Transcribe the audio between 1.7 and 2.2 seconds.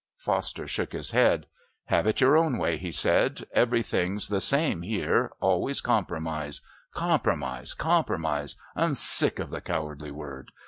"Have